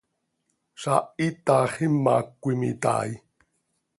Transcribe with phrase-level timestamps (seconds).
[0.81, 3.09] Zaah iitax imac cöimitai.